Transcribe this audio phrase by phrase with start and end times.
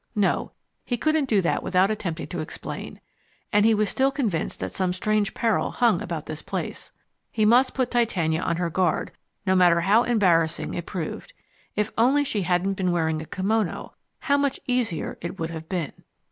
[0.15, 0.51] No,
[0.83, 2.99] he couldn't do that without attempting to explain.
[3.53, 6.91] And he was still convinced that some strange peril hung about this place.
[7.29, 9.11] He must put Titania on her guard,
[9.45, 11.33] no matter how embarrassing it proved.
[11.75, 13.91] If only she hadn't been wearing a kimono
[14.21, 15.93] how much easier it would have been.